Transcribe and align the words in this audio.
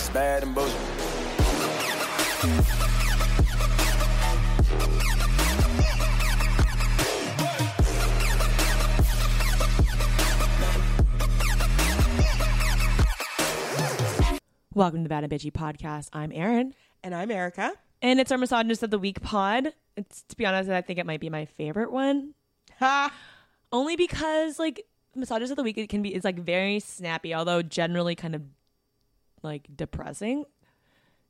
It's 0.00 0.08
bad 0.08 0.42
and 0.44 0.54
bullshit. 0.54 0.80
Welcome 14.72 15.00
to 15.00 15.02
the 15.02 15.08
Bad 15.08 15.24
and 15.24 15.32
Bitchy 15.32 15.52
podcast. 15.52 16.08
I'm 16.12 16.32
Erin, 16.32 16.74
And 17.02 17.14
I'm 17.14 17.30
Erica. 17.30 17.72
and 18.00 18.18
it's 18.18 18.32
our 18.32 18.38
misogynist 18.38 18.82
of 18.82 18.90
the 18.90 18.98
week 18.98 19.20
pod. 19.20 19.74
It's 19.96 20.22
to 20.22 20.36
be 20.36 20.46
honest, 20.46 20.70
I 20.70 20.80
think 20.80 20.98
it 20.98 21.04
might 21.06 21.20
be 21.20 21.28
my 21.28 21.44
favorite 21.44 21.92
one, 21.92 22.34
Ha! 22.78 23.12
only 23.72 23.96
because 23.96 24.58
like 24.58 24.86
misogynist 25.14 25.50
of 25.50 25.56
the 25.56 25.62
week 25.62 25.76
it 25.76 25.88
can 25.88 26.00
be 26.02 26.14
it's 26.14 26.24
like 26.24 26.38
very 26.38 26.80
snappy, 26.80 27.34
although 27.34 27.60
generally 27.62 28.14
kind 28.14 28.34
of 28.34 28.42
like 29.42 29.66
depressing. 29.74 30.44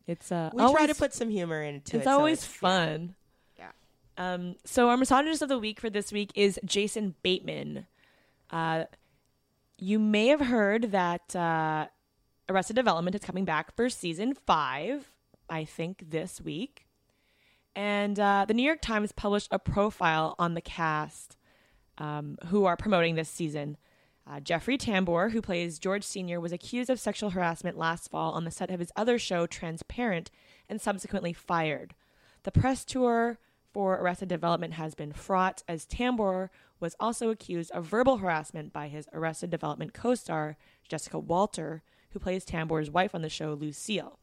It's 0.07 0.33
uh, 0.33 0.51
We 0.53 0.71
try 0.73 0.87
to 0.87 0.95
put 0.95 1.15
some 1.15 1.31
humor 1.31 1.63
into 1.63 1.97
it. 1.97 2.01
it's 2.01 2.07
so 2.07 2.13
always 2.19 2.45
fun. 2.45 3.15
Yeah. 3.59 3.71
Um, 4.17 4.57
so 4.65 4.89
our 4.89 4.97
misogynist 4.97 5.43
of 5.43 5.49
the 5.49 5.59
week 5.59 5.81
for 5.81 5.91
this 5.91 6.13
week 6.13 6.33
is 6.35 6.59
Jason 6.65 7.15
Bateman. 7.23 7.87
Uh, 8.51 8.85
you 9.79 9.99
may 9.99 10.27
have 10.29 10.41
heard 10.41 10.91
that 10.93 11.35
uh, 11.37 11.87
Arrested 12.49 12.77
Development 12.77 13.15
is 13.15 13.23
coming 13.23 13.45
back 13.45 13.75
for 13.77 13.89
season 13.89 14.35
five. 14.35 15.11
I 15.49 15.65
think 15.65 16.11
this 16.11 16.41
week, 16.41 16.87
and 17.75 18.19
uh, 18.21 18.45
the 18.47 18.55
New 18.55 18.63
York 18.63 18.81
Times 18.81 19.11
published 19.11 19.49
a 19.51 19.59
profile 19.59 20.37
on 20.39 20.55
the 20.55 20.61
cast 20.61 21.37
um, 21.99 22.39
who 22.47 22.67
are 22.67 22.77
promoting 22.77 23.15
this 23.17 23.29
season. 23.29 23.77
Uh, 24.31 24.39
Jeffrey 24.39 24.79
Tambor, 24.79 25.33
who 25.33 25.43
plays 25.43 25.81
George 25.81 26.05
Sr., 26.05 26.41
was 26.41 26.53
accused 26.53 26.89
of 26.89 27.01
sexual 27.01 27.31
harassment 27.31 27.77
last 27.77 28.11
fall 28.11 28.33
on 28.33 28.45
the 28.45 28.51
set 28.53 28.71
of 28.71 28.79
his 28.79 28.93
other 28.95 29.19
show, 29.19 29.45
Transparent, 29.45 30.31
and 30.69 30.81
subsequently 30.81 31.33
fired. 31.33 31.95
The 32.45 32.53
press 32.53 32.85
tour 32.85 33.41
for 33.73 33.97
Arrested 33.97 34.29
Development 34.29 34.75
has 34.75 34.95
been 34.95 35.13
fraught, 35.13 35.65
as 35.67 35.85
Tambor 35.85 36.49
was 36.79 36.95
also 37.01 37.31
accused 37.31 37.73
of 37.73 37.87
verbal 37.87 38.19
harassment 38.19 38.73
by 38.73 38.87
his 38.87 39.09
Arrested 39.13 39.51
Development 39.51 39.93
co 39.93 40.15
star, 40.15 40.57
Jessica 40.89 41.19
Walter, 41.19 41.83
who 42.11 42.21
plays 42.21 42.45
Tambor's 42.45 42.91
wife 42.91 43.17
on 43.17 43.23
the 43.23 43.29
show, 43.29 43.55
Lucille. 43.55 44.21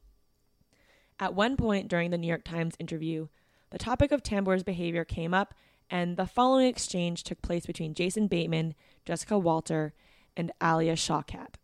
At 1.19 1.33
one 1.36 1.58
point 1.58 1.89
during 1.89 2.11
the 2.11 2.17
New 2.17 2.27
York 2.27 2.45
Times 2.45 2.75
interview, 2.80 3.27
the 3.71 3.77
topic 3.77 4.14
of 4.14 4.23
Tambor's 4.23 4.64
behavior 4.64 5.03
came 5.03 5.33
up, 5.33 5.53
and 5.89 6.17
the 6.17 6.25
following 6.25 6.67
exchange 6.67 7.23
took 7.23 7.41
place 7.41 7.66
between 7.66 7.93
Jason 7.93 8.27
Bateman, 8.27 8.75
Jessica 9.05 9.38
Walter, 9.38 9.93
and 10.35 10.52
Alia 10.61 10.93
Shawkat. 10.93 11.55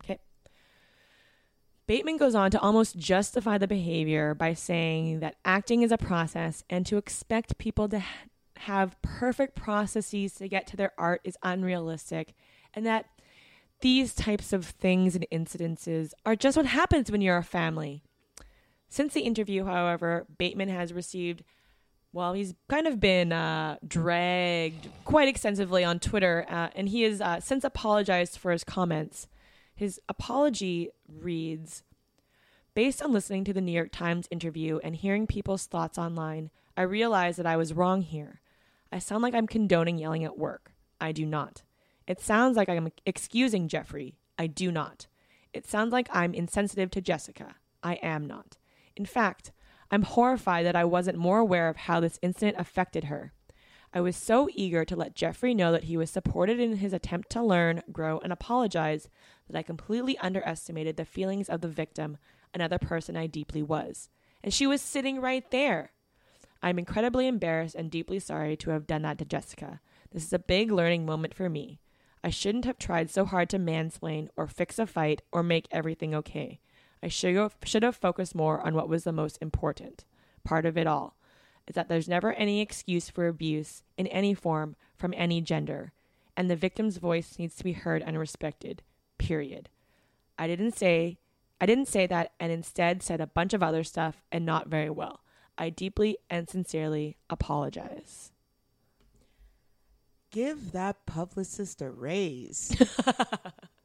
Okay. 0.00 0.18
Bateman 1.86 2.16
goes 2.16 2.34
on 2.34 2.50
to 2.50 2.60
almost 2.60 2.98
justify 2.98 3.58
the 3.58 3.66
behavior 3.66 4.34
by 4.34 4.54
saying 4.54 5.20
that 5.20 5.36
acting 5.44 5.82
is 5.82 5.92
a 5.92 5.98
process 5.98 6.62
and 6.68 6.84
to 6.86 6.96
expect 6.96 7.58
people 7.58 7.88
to 7.88 8.00
ha- 8.00 8.24
have 8.58 9.00
perfect 9.02 9.54
processes 9.54 10.34
to 10.34 10.48
get 10.48 10.66
to 10.66 10.76
their 10.76 10.92
art 10.98 11.20
is 11.24 11.38
unrealistic, 11.42 12.34
and 12.74 12.84
that 12.84 13.06
these 13.80 14.14
types 14.14 14.52
of 14.52 14.66
things 14.66 15.14
and 15.14 15.26
incidences 15.32 16.12
are 16.26 16.34
just 16.34 16.56
what 16.56 16.66
happens 16.66 17.10
when 17.10 17.20
you're 17.20 17.36
a 17.36 17.44
family. 17.44 18.02
Since 18.88 19.14
the 19.14 19.20
interview, 19.20 19.64
however, 19.64 20.26
Bateman 20.38 20.68
has 20.70 20.92
received, 20.92 21.44
well, 22.12 22.32
he's 22.32 22.54
kind 22.68 22.86
of 22.86 22.98
been 23.00 23.32
uh, 23.32 23.76
dragged 23.86 24.88
quite 25.04 25.28
extensively 25.28 25.84
on 25.84 25.98
Twitter, 26.00 26.46
uh, 26.48 26.68
and 26.74 26.88
he 26.88 27.02
has 27.02 27.20
uh, 27.20 27.40
since 27.40 27.64
apologized 27.64 28.38
for 28.38 28.50
his 28.50 28.64
comments. 28.64 29.28
His 29.74 30.00
apology 30.08 30.90
reads 31.08 31.84
Based 32.74 33.02
on 33.02 33.12
listening 33.12 33.44
to 33.44 33.52
the 33.52 33.60
New 33.60 33.72
York 33.72 33.90
Times 33.90 34.28
interview 34.30 34.78
and 34.84 34.94
hearing 34.94 35.26
people's 35.26 35.66
thoughts 35.66 35.98
online, 35.98 36.50
I 36.76 36.82
realized 36.82 37.38
that 37.38 37.46
I 37.46 37.56
was 37.56 37.74
wrong 37.74 38.02
here. 38.02 38.40
I 38.92 39.00
sound 39.00 39.22
like 39.22 39.34
I'm 39.34 39.48
condoning 39.48 39.98
yelling 39.98 40.24
at 40.24 40.38
work. 40.38 40.72
I 41.00 41.12
do 41.12 41.26
not. 41.26 41.62
It 42.06 42.20
sounds 42.20 42.56
like 42.56 42.68
I'm 42.68 42.90
excusing 43.04 43.68
Jeffrey. 43.68 44.16
I 44.38 44.46
do 44.46 44.70
not. 44.70 45.08
It 45.52 45.66
sounds 45.66 45.92
like 45.92 46.08
I'm 46.12 46.34
insensitive 46.34 46.90
to 46.92 47.00
Jessica. 47.00 47.56
I 47.82 47.94
am 47.94 48.26
not. 48.26 48.58
In 48.96 49.04
fact, 49.04 49.52
I'm 49.90 50.02
horrified 50.02 50.66
that 50.66 50.76
I 50.76 50.84
wasn't 50.84 51.18
more 51.18 51.38
aware 51.38 51.68
of 51.68 51.76
how 51.76 52.00
this 52.00 52.18
incident 52.22 52.56
affected 52.58 53.04
her. 53.04 53.32
I 53.92 54.00
was 54.02 54.16
so 54.16 54.48
eager 54.52 54.84
to 54.84 54.96
let 54.96 55.14
Jeffrey 55.14 55.54
know 55.54 55.72
that 55.72 55.84
he 55.84 55.96
was 55.96 56.10
supported 56.10 56.60
in 56.60 56.76
his 56.76 56.92
attempt 56.92 57.30
to 57.30 57.42
learn, 57.42 57.82
grow, 57.90 58.18
and 58.18 58.32
apologize 58.32 59.08
that 59.48 59.56
I 59.56 59.62
completely 59.62 60.18
underestimated 60.18 60.96
the 60.96 61.06
feelings 61.06 61.48
of 61.48 61.62
the 61.62 61.68
victim, 61.68 62.18
another 62.52 62.78
person 62.78 63.16
I 63.16 63.26
deeply 63.26 63.62
was. 63.62 64.10
And 64.44 64.52
she 64.52 64.66
was 64.66 64.82
sitting 64.82 65.20
right 65.20 65.50
there. 65.50 65.92
I'm 66.62 66.78
incredibly 66.78 67.26
embarrassed 67.26 67.74
and 67.74 67.90
deeply 67.90 68.18
sorry 68.18 68.56
to 68.58 68.70
have 68.70 68.86
done 68.86 69.02
that 69.02 69.16
to 69.18 69.24
Jessica. 69.24 69.80
This 70.12 70.24
is 70.24 70.32
a 70.32 70.38
big 70.38 70.70
learning 70.70 71.06
moment 71.06 71.34
for 71.34 71.48
me. 71.48 71.80
I 72.22 72.30
shouldn't 72.30 72.64
have 72.64 72.78
tried 72.78 73.10
so 73.10 73.24
hard 73.24 73.48
to 73.50 73.58
mansplain 73.58 74.28
or 74.36 74.48
fix 74.48 74.78
a 74.78 74.86
fight 74.86 75.22
or 75.32 75.42
make 75.42 75.68
everything 75.70 76.14
okay. 76.14 76.60
I 77.02 77.08
should 77.08 77.36
have, 77.36 77.56
should 77.64 77.82
have 77.82 77.96
focused 77.96 78.34
more 78.34 78.60
on 78.66 78.74
what 78.74 78.88
was 78.88 79.04
the 79.04 79.12
most 79.12 79.38
important 79.40 80.04
part 80.44 80.66
of 80.66 80.76
it 80.76 80.86
all 80.86 81.18
is 81.68 81.74
that 81.74 81.88
there's 81.88 82.08
never 82.08 82.32
any 82.32 82.60
excuse 82.60 83.10
for 83.10 83.28
abuse 83.28 83.82
in 83.96 84.06
any 84.08 84.34
form 84.34 84.74
from 84.96 85.14
any 85.16 85.40
gender, 85.40 85.92
and 86.36 86.50
the 86.50 86.56
victim's 86.56 86.96
voice 86.96 87.38
needs 87.38 87.54
to 87.56 87.64
be 87.64 87.74
heard 87.74 88.02
and 88.02 88.18
respected. 88.18 88.82
Period. 89.18 89.68
I 90.38 90.46
didn't 90.46 90.76
say 90.76 91.18
I 91.60 91.66
didn't 91.66 91.88
say 91.88 92.06
that 92.06 92.32
and 92.40 92.50
instead 92.52 93.02
said 93.02 93.20
a 93.20 93.26
bunch 93.26 93.52
of 93.52 93.62
other 93.62 93.84
stuff 93.84 94.22
and 94.32 94.46
not 94.46 94.68
very 94.68 94.90
well. 94.90 95.20
I 95.58 95.70
deeply 95.70 96.18
and 96.30 96.48
sincerely 96.48 97.16
apologize. 97.28 98.32
Give 100.30 100.72
that 100.72 101.04
publicist 101.04 101.82
a 101.82 101.90
raise. 101.90 102.76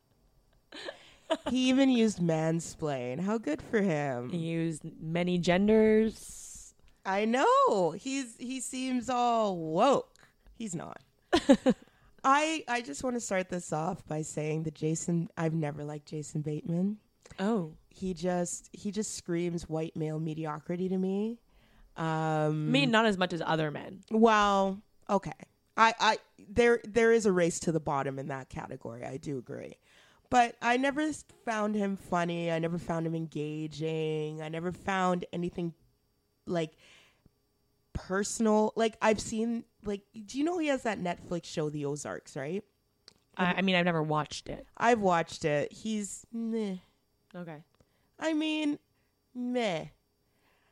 he 1.50 1.70
even 1.70 1.90
used 1.90 2.20
mansplain. 2.20 3.20
How 3.20 3.38
good 3.38 3.62
for 3.62 3.82
him. 3.82 4.30
He 4.30 4.38
used 4.38 4.84
many 5.02 5.38
genders. 5.38 6.74
I 7.06 7.26
know. 7.26 7.92
He's 7.92 8.36
he 8.38 8.62
seems 8.62 9.10
all 9.10 9.58
woke. 9.58 10.14
He's 10.56 10.76
not. 10.76 11.02
I 12.24 12.64
I 12.68 12.82
just 12.82 13.04
want 13.04 13.16
to 13.16 13.20
start 13.20 13.50
this 13.50 13.74
off 13.74 14.06
by 14.08 14.22
saying 14.22 14.64
that 14.64 14.76
Jason 14.76 15.30
I've 15.38 15.54
never 15.54 15.84
liked 15.84 16.08
Jason 16.08 16.42
Bateman. 16.42 16.98
Oh. 17.40 17.74
He 17.90 18.14
just 18.14 18.70
he 18.72 18.92
just 18.92 19.16
screams 19.16 19.68
white 19.68 19.96
male 19.96 20.20
mediocrity 20.20 20.90
to 20.90 20.98
me. 20.98 21.40
Um 21.98 22.72
mean, 22.72 22.92
not 22.92 23.06
as 23.06 23.18
much 23.18 23.34
as 23.34 23.42
other 23.46 23.70
men. 23.70 24.02
Well, 24.10 24.82
okay. 25.10 25.32
I, 25.76 25.94
I 26.00 26.18
there 26.50 26.80
there 26.84 27.12
is 27.12 27.26
a 27.26 27.32
race 27.32 27.60
to 27.62 27.72
the 27.72 27.80
bottom 27.80 28.20
in 28.20 28.28
that 28.28 28.50
category. 28.50 29.04
I 29.04 29.18
do 29.18 29.38
agree. 29.38 29.76
But 30.34 30.56
I 30.64 30.78
never 30.78 31.14
found 31.46 31.76
him 31.76 31.96
funny. 31.96 32.52
I 32.52 32.58
never 32.58 32.80
found 32.80 33.06
him 33.06 33.14
engaging. 33.14 34.42
I 34.42 34.50
never 34.50 34.72
found 34.72 35.26
anything 35.32 35.76
like 36.48 36.72
personal. 37.94 38.74
Like 38.76 38.98
I've 39.00 39.20
seen 39.20 39.64
like 39.86 40.02
do 40.26 40.40
you 40.40 40.44
know 40.44 40.58
he 40.58 40.70
has 40.70 40.82
that 40.84 41.00
Netflix 41.00 41.46
show 41.46 41.70
The 41.70 41.86
Ozarks, 41.86 42.36
right? 42.36 42.64
I, 43.38 43.58
I 43.58 43.62
mean, 43.62 43.76
I've 43.76 43.86
never 43.86 44.02
watched 44.02 44.50
it. 44.50 44.66
I've 44.76 45.02
watched 45.02 45.46
it. 45.46 45.72
He's 45.72 46.26
meh. 46.34 46.78
Okay. 47.36 47.58
I 48.20 48.34
mean, 48.34 48.80
meh. 49.36 49.86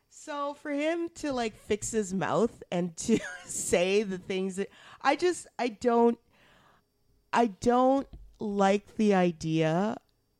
So 0.10 0.56
for 0.56 0.72
him 0.72 1.08
to 1.18 1.34
like 1.34 1.56
fix 1.56 1.92
his 1.92 2.16
mouth 2.16 2.64
and 2.72 2.98
to 3.06 3.20
say 3.46 4.02
the 4.02 4.18
things 4.18 4.56
that 4.56 4.70
I 5.04 5.16
just 5.16 5.46
I 5.60 5.68
don't 5.68 6.18
I 7.32 7.46
don't 7.46 8.08
like 8.42 8.96
the 8.98 9.14
idea 9.14 9.96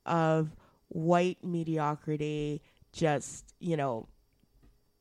of 0.06 0.56
white 0.90 1.44
mediocrity 1.44 2.62
just, 2.92 3.54
you 3.60 3.78
know, 3.78 4.08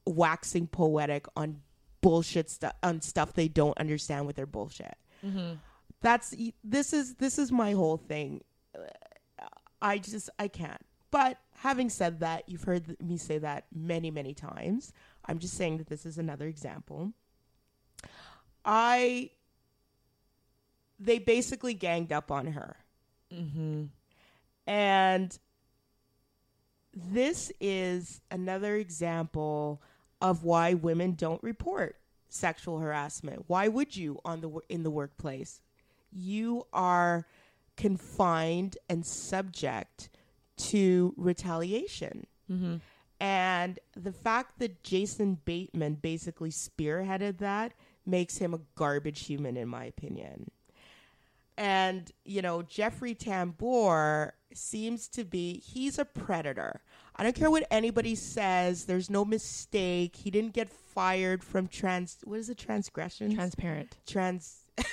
waxing 0.06 0.67
poetic 0.67 1.26
on 1.37 1.61
bullshit 2.00 2.49
stuff 2.49 2.75
on 2.82 3.00
stuff 3.00 3.35
they 3.35 3.49
don't 3.49 3.76
understand 3.79 4.26
with 4.26 4.37
their 4.37 4.47
bullshit. 4.47 4.97
Mm-hmm. 5.25 5.55
That's 6.02 6.35
this 6.62 6.93
is 6.93 7.14
this 7.14 7.38
is 7.38 7.50
my 7.50 7.73
whole 7.73 7.97
thing. 7.97 8.43
Uh, 8.75 9.44
I 9.82 9.99
just 9.99 10.31
I 10.38 10.49
can't. 10.49 10.81
But 11.11 11.38
having 11.56 11.91
said 11.91 12.20
that, 12.20 12.49
you've 12.49 12.62
heard 12.62 12.96
me 13.03 13.17
say 13.17 13.38
that 13.38 13.64
many 13.75 14.11
many 14.11 14.35
times. 14.35 14.93
I'm 15.26 15.38
just 15.38 15.55
saying 15.55 15.79
that 15.79 15.88
this 15.88 16.06
is 16.06 16.19
another 16.19 16.46
example. 16.46 17.12
I 18.64 19.31
they 20.99 21.19
basically 21.19 21.75
ganged 21.75 22.12
up 22.12 22.31
on 22.31 22.49
her. 22.49 22.76
And 24.67 25.38
this 26.94 27.53
is 27.61 28.21
another 28.31 28.77
example 28.77 29.82
of 30.21 30.44
why 30.44 30.75
women 30.75 31.12
don't 31.12 31.43
report 31.43 31.97
sexual 32.29 32.79
harassment. 32.79 33.44
Why 33.47 33.69
would 33.69 33.97
you 33.97 34.21
on 34.25 34.41
the 34.41 34.50
in 34.69 34.82
the 34.82 34.91
workplace? 34.91 35.61
You 36.12 36.67
are 36.73 37.27
confined 37.77 38.77
and 38.88 39.06
subject 39.06 40.11
to 40.56 41.15
retaliation. 41.17 42.27
Mm-hmm. 42.50 42.77
And 43.21 43.79
the 43.94 44.12
fact 44.12 44.59
that 44.59 44.82
Jason 44.82 45.38
Bateman 45.44 45.94
basically 45.94 46.50
spearheaded 46.50 47.38
that 47.38 47.73
makes 48.06 48.38
him 48.38 48.55
a 48.55 48.61
garbage 48.75 49.27
human, 49.27 49.56
in 49.56 49.69
my 49.69 49.85
opinion. 49.85 50.50
And, 51.60 52.10
you 52.24 52.40
know, 52.40 52.62
Jeffrey 52.62 53.14
Tambor 53.14 54.30
seems 54.54 55.08
to 55.08 55.24
be, 55.24 55.58
he's 55.58 55.98
a 55.98 56.06
predator. 56.06 56.80
I 57.14 57.22
don't 57.22 57.34
care 57.34 57.50
what 57.50 57.66
anybody 57.70 58.14
says, 58.14 58.86
there's 58.86 59.10
no 59.10 59.26
mistake. 59.26 60.16
He 60.16 60.30
didn't 60.30 60.54
get 60.54 60.70
fired 60.70 61.44
from 61.44 61.68
trans, 61.68 62.16
what 62.24 62.38
is 62.38 62.48
it, 62.48 62.56
transgressions? 62.56 63.34
Transparent. 63.34 63.98
trans 64.06 64.60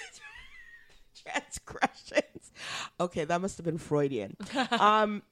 transgressions. 1.23 2.51
Okay, 2.99 3.23
that 3.23 3.39
must 3.39 3.55
have 3.57 3.65
been 3.65 3.77
Freudian. 3.77 4.35
um 4.71 5.23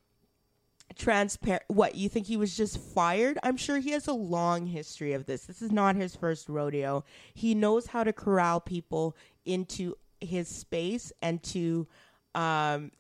transparent 0.95 1.63
what 1.67 1.95
you 1.95 2.07
think 2.07 2.27
he 2.27 2.37
was 2.37 2.55
just 2.55 2.77
fired 2.77 3.39
i'm 3.41 3.57
sure 3.57 3.79
he 3.79 3.89
has 3.89 4.07
a 4.07 4.13
long 4.13 4.67
history 4.67 5.13
of 5.13 5.25
this 5.25 5.45
this 5.45 5.61
is 5.61 5.71
not 5.71 5.95
his 5.95 6.15
first 6.15 6.47
rodeo 6.47 7.03
he 7.33 7.55
knows 7.55 7.87
how 7.87 8.03
to 8.03 8.13
corral 8.13 8.61
people 8.61 9.17
into 9.45 9.95
his 10.25 10.48
space 10.48 11.12
and 11.22 11.42
to 11.44 11.88
um, 12.33 12.92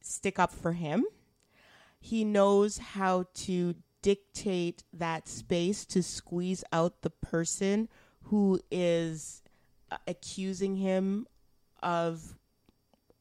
stick 0.00 0.38
up 0.38 0.52
for 0.52 0.72
him 0.72 1.04
he 2.04 2.22
knows 2.22 2.76
how 2.76 3.24
to 3.32 3.74
dictate 4.02 4.84
that 4.92 5.26
space 5.26 5.86
to 5.86 6.02
squeeze 6.02 6.62
out 6.70 7.00
the 7.00 7.08
person 7.08 7.88
who 8.24 8.60
is 8.70 9.42
uh, 9.90 9.96
accusing 10.06 10.76
him 10.76 11.26
of 11.82 12.36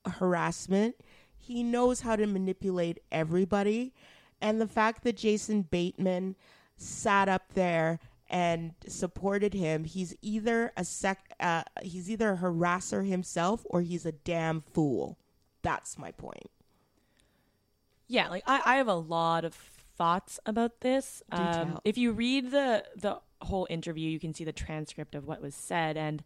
harassment. 0.06 0.98
He 1.34 1.64
knows 1.64 2.02
how 2.02 2.18
to 2.18 2.28
manipulate 2.28 3.00
everybody. 3.10 3.94
And 4.42 4.60
the 4.60 4.68
fact 4.68 5.06
that 5.06 5.16
Jason 5.16 5.62
Bateman 5.62 6.36
sat 6.76 7.30
up 7.30 7.54
there 7.54 8.02
and 8.34 8.74
supported 8.88 9.54
him, 9.54 9.84
he's 9.84 10.16
either 10.24 10.74
a 10.76 10.84
sec 10.84 11.36
uh, 11.40 11.62
he's 11.84 12.10
either 12.10 12.34
a 12.34 12.38
harasser 12.38 13.08
himself 13.08 13.62
or 13.66 13.82
he's 13.82 14.08
a 14.08 14.12
damn 14.12 14.62
fool. 14.74 15.20
That's 15.62 16.00
my 16.00 16.12
point. 16.12 16.50
Yeah, 18.08 18.30
like 18.30 18.44
I, 18.48 18.62
I 18.66 18.76
have 18.78 18.88
a 18.88 18.96
lot 18.96 19.46
of 19.46 19.54
thoughts 19.54 20.40
about 20.48 20.82
this. 20.82 21.22
Um, 21.32 21.80
if 21.86 21.96
you 21.96 22.12
read 22.12 22.50
the 22.50 22.84
the 22.96 23.20
whole 23.44 23.68
interview, 23.70 24.10
you 24.10 24.20
can 24.20 24.34
see 24.34 24.44
the 24.44 24.52
transcript 24.52 25.14
of 25.14 25.28
what 25.28 25.40
was 25.40 25.54
said, 25.54 25.96
and 25.96 26.24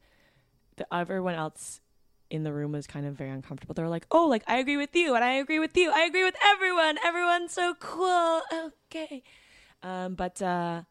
the 0.77 0.91
everyone 0.93 1.35
else 1.35 1.81
in 2.29 2.43
the 2.43 2.53
room 2.53 2.71
was 2.71 2.87
kind 2.87 3.05
of 3.05 3.15
very 3.15 3.31
uncomfortable. 3.31 3.73
They 3.73 3.83
were 3.83 3.89
like, 3.89 4.07
"Oh, 4.11 4.27
like 4.27 4.43
I 4.47 4.59
agree 4.59 4.77
with 4.77 4.95
you, 4.95 5.13
and 5.13 5.25
I 5.25 5.33
agree 5.33 5.59
with 5.59 5.75
you, 5.75 5.91
I 5.91 6.03
agree 6.03 6.23
with 6.23 6.35
everyone. 6.41 6.97
Everyone's 7.03 7.51
so 7.51 7.75
cool." 7.81 8.41
Okay, 8.89 9.23
um, 9.83 10.15
but 10.15 10.41
uh, 10.41 10.83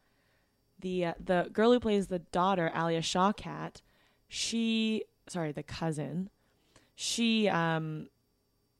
the 0.79 1.05
uh, 1.05 1.13
the 1.23 1.49
girl 1.51 1.71
who 1.71 1.79
plays 1.79 2.07
the 2.07 2.19
daughter, 2.19 2.71
Alia 2.75 3.01
Shawkat, 3.01 3.81
she 4.27 5.03
sorry, 5.27 5.51
the 5.51 5.63
cousin, 5.63 6.29
she 6.95 7.47
um, 7.49 8.07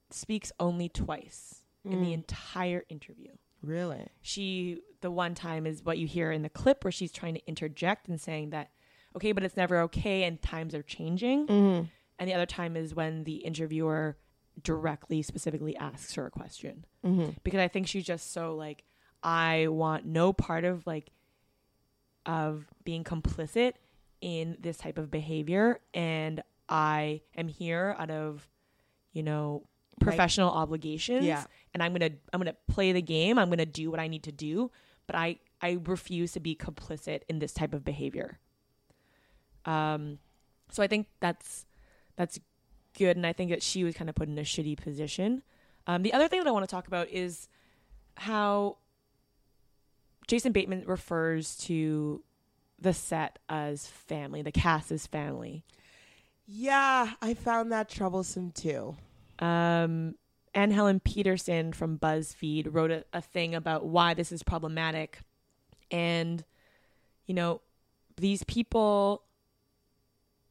speaks 0.09 0.51
only 0.59 0.89
twice 0.89 1.63
in 1.83 2.01
the 2.01 2.09
Mm. 2.09 2.13
entire 2.13 2.83
interview. 2.89 3.31
Really? 3.61 4.07
She 4.21 4.81
the 5.01 5.11
one 5.11 5.35
time 5.35 5.65
is 5.65 5.83
what 5.83 5.97
you 5.97 6.07
hear 6.07 6.31
in 6.31 6.41
the 6.41 6.49
clip 6.49 6.83
where 6.83 6.91
she's 6.91 7.11
trying 7.11 7.35
to 7.35 7.45
interject 7.47 8.07
and 8.07 8.19
saying 8.19 8.49
that 8.51 8.71
okay, 9.15 9.31
but 9.31 9.43
it's 9.43 9.57
never 9.57 9.79
okay 9.79 10.23
and 10.23 10.41
times 10.41 10.75
are 10.75 10.83
changing. 10.83 11.47
Mm-hmm. 11.47 11.85
And 12.19 12.29
the 12.29 12.33
other 12.33 12.45
time 12.45 12.75
is 12.77 12.93
when 12.93 13.23
the 13.23 13.37
interviewer 13.37 14.17
directly 14.63 15.21
specifically 15.21 15.75
asks 15.77 16.13
her 16.15 16.25
a 16.27 16.31
question. 16.31 16.85
Mm-hmm. 17.05 17.31
Because 17.43 17.59
I 17.59 17.67
think 17.67 17.87
she's 17.87 18.05
just 18.05 18.31
so 18.31 18.55
like 18.55 18.83
I 19.23 19.67
want 19.67 20.05
no 20.05 20.33
part 20.33 20.63
of 20.65 20.85
like 20.85 21.09
of 22.27 22.67
being 22.83 23.03
complicit 23.03 23.73
in 24.21 24.57
this 24.59 24.77
type 24.77 24.97
of 24.99 25.09
behavior 25.09 25.79
and 25.93 26.43
I 26.69 27.21
am 27.35 27.47
here 27.47 27.95
out 27.97 28.11
of 28.11 28.47
you 29.13 29.23
know 29.23 29.63
Right. 29.99 30.09
professional 30.11 30.51
obligations 30.51 31.25
Yeah. 31.25 31.43
and 31.73 31.81
I'm 31.81 31.91
gonna 31.93 32.11
I'm 32.31 32.39
gonna 32.39 32.55
play 32.67 32.91
the 32.91 33.01
game. 33.01 33.39
I'm 33.39 33.49
gonna 33.49 33.65
do 33.65 33.89
what 33.89 33.99
I 33.99 34.07
need 34.07 34.21
to 34.23 34.31
do, 34.31 34.69
but 35.07 35.15
I 35.15 35.37
I 35.59 35.79
refuse 35.85 36.33
to 36.33 36.39
be 36.39 36.55
complicit 36.55 37.21
in 37.27 37.39
this 37.39 37.51
type 37.51 37.73
of 37.73 37.83
behavior. 37.83 38.37
Um, 39.65 40.19
so 40.71 40.83
I 40.83 40.87
think 40.87 41.07
that's 41.19 41.65
that's 42.15 42.39
good, 42.97 43.17
and 43.17 43.25
I 43.25 43.33
think 43.33 43.49
that 43.51 43.63
she 43.63 43.83
was 43.83 43.95
kind 43.95 44.09
of 44.09 44.15
put 44.15 44.27
in 44.27 44.37
a 44.37 44.41
shitty 44.41 44.77
position. 44.77 45.41
Um, 45.87 46.03
the 46.03 46.13
other 46.13 46.27
thing 46.27 46.39
that 46.41 46.47
I 46.47 46.51
want 46.51 46.63
to 46.67 46.69
talk 46.71 46.87
about 46.87 47.09
is 47.09 47.49
how 48.17 48.77
Jason 50.27 50.51
Bateman 50.51 50.83
refers 50.85 51.55
to 51.57 52.23
the 52.79 52.93
set 52.93 53.39
as 53.49 53.87
family, 53.87 54.41
the 54.41 54.51
cast 54.51 54.91
as 54.91 55.07
family. 55.07 55.63
Yeah, 56.45 57.13
I 57.21 57.33
found 57.33 57.71
that 57.71 57.89
troublesome 57.89 58.51
too. 58.51 58.95
um, 59.39 60.15
Anne 60.53 60.71
Helen 60.71 60.99
Petersen 60.99 61.71
from 61.71 61.99
BuzzFeed 61.99 62.67
wrote 62.71 62.89
a, 62.89 63.05
a 63.13 63.21
thing 63.21 63.53
about 63.53 63.85
why 63.85 64.15
this 64.15 64.31
is 64.31 64.41
problematic. 64.41 65.19
And, 65.91 66.43
you 67.27 67.35
know, 67.35 67.61
these 68.15 68.43
people, 68.43 69.21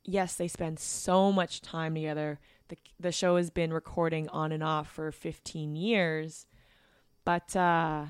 yes, 0.05 0.37
they 0.37 0.47
spend 0.47 0.79
so 0.79 1.33
much 1.33 1.61
time 1.61 1.95
together. 1.97 2.39
The, 2.69 2.77
the 3.01 3.11
show 3.11 3.37
has 3.37 3.51
been 3.51 3.73
recording 3.73 4.29
on 4.29 4.53
and 4.53 4.63
off 4.63 4.89
for 4.89 5.11
15 5.11 5.75
years, 5.75 6.47
but 7.25 7.57
uh, 7.57 8.07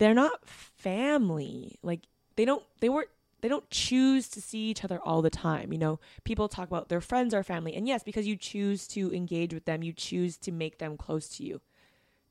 they're 0.00 0.14
not 0.14 0.48
family. 0.48 1.78
Like, 1.82 2.00
they 2.36 2.44
don't, 2.44 2.64
they 2.80 2.88
weren't 2.88 3.10
they 3.40 3.48
don't 3.48 3.68
choose 3.70 4.28
to 4.28 4.40
see 4.40 4.68
each 4.70 4.84
other 4.84 5.00
all 5.02 5.22
the 5.22 5.30
time. 5.30 5.72
You 5.72 5.78
know, 5.78 6.00
people 6.24 6.48
talk 6.48 6.68
about 6.68 6.88
their 6.88 7.00
friends 7.00 7.32
are 7.32 7.42
family. 7.42 7.74
And 7.74 7.88
yes, 7.88 8.02
because 8.02 8.26
you 8.26 8.36
choose 8.36 8.86
to 8.88 9.12
engage 9.14 9.54
with 9.54 9.64
them, 9.64 9.82
you 9.82 9.92
choose 9.92 10.36
to 10.38 10.52
make 10.52 10.78
them 10.78 10.96
close 10.96 11.28
to 11.36 11.44
you. 11.44 11.60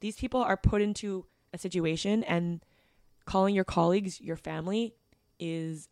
These 0.01 0.17
people 0.17 0.41
are 0.41 0.57
put 0.57 0.81
into 0.81 1.25
a 1.53 1.57
situation 1.57 2.23
and 2.23 2.63
calling 3.25 3.55
your 3.55 3.63
colleagues 3.63 4.21
your 4.21 4.35
family 4.35 4.93
is 5.39 5.89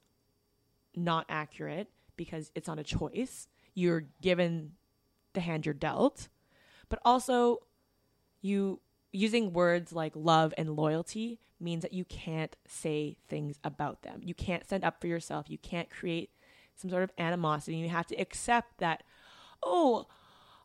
not 0.95 1.25
accurate 1.29 1.89
because 2.15 2.51
it's 2.55 2.67
not 2.67 2.79
a 2.79 2.83
choice. 2.83 3.47
You're 3.73 4.05
given 4.21 4.73
the 5.33 5.41
hand 5.41 5.65
you're 5.65 5.73
dealt. 5.73 6.27
But 6.89 6.99
also 7.03 7.59
you 8.41 8.79
using 9.11 9.53
words 9.53 9.93
like 9.93 10.13
love 10.15 10.53
and 10.57 10.75
loyalty 10.75 11.39
means 11.59 11.81
that 11.81 11.93
you 11.93 12.05
can't 12.05 12.55
say 12.67 13.17
things 13.27 13.59
about 13.63 14.03
them. 14.03 14.21
You 14.23 14.33
can't 14.33 14.65
stand 14.65 14.83
up 14.83 15.01
for 15.01 15.07
yourself. 15.07 15.49
You 15.49 15.57
can't 15.57 15.89
create 15.89 16.29
some 16.75 16.89
sort 16.89 17.03
of 17.03 17.11
animosity. 17.17 17.77
You 17.77 17.89
have 17.89 18.07
to 18.07 18.15
accept 18.15 18.77
that, 18.77 19.03
oh, 19.63 20.07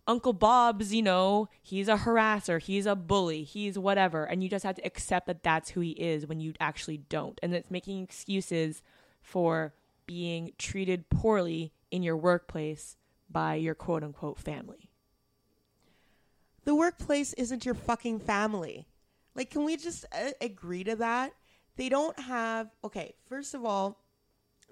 Uncle 0.07 0.33
Bob's, 0.33 0.93
you 0.93 1.03
know, 1.03 1.49
he's 1.63 1.89
a 1.89 1.97
harasser, 1.97 2.61
he's 2.61 2.87
a 2.87 2.97
bully, 2.97 3.45
he's 3.45 3.79
whatever. 3.79 4.25
And 4.25 4.43
you 4.43 4.49
just 4.49 4.65
have 4.65 4.75
to 4.77 4.87
accept 4.87 5.27
that 5.29 5.43
that's 5.43 5.71
who 5.71 5.81
he 5.81 5.93
is 5.93 6.27
when 6.27 6.41
you 6.41 6.55
actually 6.61 6.99
don't. 6.99 7.39
And 7.43 7.55
it's 7.55 7.71
making 7.71 8.03
excuses 8.03 8.83
for 9.21 9.75
being 10.07 10.53
treated 10.59 11.09
poorly 11.09 11.73
in 11.91 12.03
your 12.03 12.17
workplace 12.17 12.97
by 13.31 13.55
your 13.55 13.75
quote 13.75 14.03
unquote 14.03 14.39
family. 14.39 14.91
The 16.65 16.75
workplace 16.75 17.33
isn't 17.35 17.65
your 17.65 17.75
fucking 17.75 18.21
family. 18.21 18.87
Like, 19.35 19.51
can 19.51 19.65
we 19.65 19.77
just 19.77 20.05
uh, 20.13 20.31
agree 20.41 20.85
to 20.85 20.97
that? 20.97 21.33
They 21.77 21.89
don't 21.89 22.19
have, 22.19 22.71
okay, 22.85 23.15
first 23.29 23.55
of 23.55 23.65
all, 23.65 23.99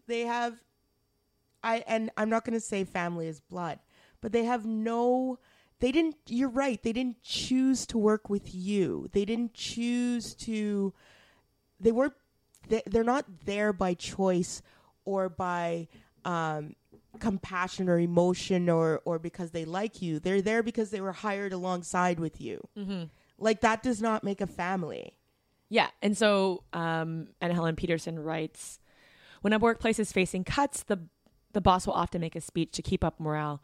they 0.06 0.20
have, 0.20 0.60
I, 1.62 1.82
and 1.86 2.10
I'm 2.16 2.28
not 2.28 2.44
going 2.44 2.54
to 2.54 2.60
say 2.60 2.84
family 2.84 3.26
is 3.26 3.40
blood, 3.40 3.78
but 4.20 4.32
they 4.32 4.44
have 4.44 4.66
no, 4.66 5.38
they 5.80 5.92
didn't, 5.92 6.16
you're 6.26 6.50
right, 6.50 6.82
they 6.82 6.92
didn't 6.92 7.22
choose 7.22 7.86
to 7.86 7.98
work 7.98 8.28
with 8.28 8.54
you. 8.54 9.08
They 9.12 9.24
didn't 9.24 9.54
choose 9.54 10.34
to, 10.34 10.92
they 11.80 11.92
were, 11.92 12.14
they, 12.68 12.82
they're 12.86 13.02
not 13.02 13.24
there 13.46 13.72
by 13.72 13.94
choice 13.94 14.62
or 15.04 15.28
by, 15.28 15.88
um, 16.24 16.76
compassion 17.20 17.88
or 17.88 17.98
emotion 17.98 18.68
or 18.68 19.00
or 19.04 19.18
because 19.18 19.50
they 19.52 19.64
like 19.64 20.00
you 20.02 20.18
they're 20.18 20.42
there 20.42 20.62
because 20.62 20.90
they 20.90 21.00
were 21.00 21.12
hired 21.12 21.52
alongside 21.52 22.18
with 22.18 22.40
you 22.40 22.60
Mm-hmm. 22.76 23.04
like 23.38 23.60
that 23.60 23.82
does 23.82 24.00
not 24.02 24.24
make 24.24 24.40
a 24.40 24.46
family 24.46 25.16
Yeah. 25.68 25.88
And 26.02 26.16
so, 26.18 26.64
um, 26.72 27.28
Anne 27.40 27.52
Helen 27.52 27.76
Petersen 27.76 28.18
writes, 28.18 28.80
when 29.42 29.52
a 29.52 29.58
workplace 29.60 30.00
is 30.00 30.10
facing 30.12 30.42
cuts, 30.44 30.82
the 30.82 30.98
the 31.52 31.60
boss 31.60 31.86
will 31.86 31.94
often 31.94 32.20
make 32.20 32.34
a 32.36 32.40
speech 32.40 32.72
to 32.72 32.82
keep 32.82 33.02
up 33.04 33.20
morale. 33.20 33.62